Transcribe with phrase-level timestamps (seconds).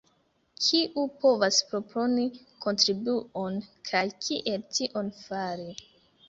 [0.67, 2.23] Kiu povas proponi
[2.65, 3.61] kontribuon
[3.91, 5.71] kaj kiel tion fari?